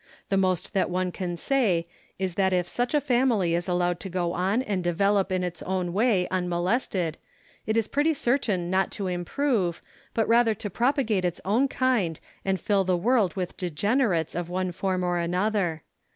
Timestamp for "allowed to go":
3.69-4.33